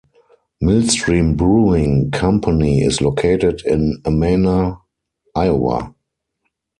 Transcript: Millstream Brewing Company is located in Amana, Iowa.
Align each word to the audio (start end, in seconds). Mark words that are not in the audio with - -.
Millstream 0.59 1.35
Brewing 1.35 2.09
Company 2.09 2.81
is 2.81 3.01
located 3.01 3.61
in 3.67 4.01
Amana, 4.03 4.79
Iowa. 5.35 5.93